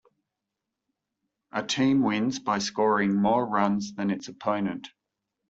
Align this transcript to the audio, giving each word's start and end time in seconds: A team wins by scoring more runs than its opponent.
A 1.51 1.61
team 1.61 2.01
wins 2.01 2.39
by 2.39 2.57
scoring 2.57 3.13
more 3.13 3.45
runs 3.45 3.93
than 3.93 4.09
its 4.09 4.27
opponent. 4.29 4.87